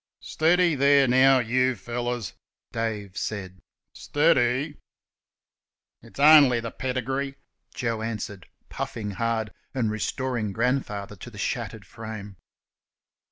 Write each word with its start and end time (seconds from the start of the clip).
"Steady 0.23 0.73
there, 0.73 1.07
now, 1.07 1.37
you 1.37 1.75
fellers!" 1.75 2.33
Dave 2.71 3.15
said; 3.15 3.59
"steady!" 3.93 4.79
"It's 6.01 6.19
only 6.19 6.59
th' 6.59 6.75
pedigree," 6.75 7.35
Joe 7.75 8.01
answered, 8.01 8.47
puffing 8.67 9.11
hard, 9.11 9.51
and 9.75 9.91
restoring 9.91 10.53
grandfather 10.53 11.15
to 11.17 11.29
the 11.29 11.37
shattered 11.37 11.85
frame. 11.85 12.37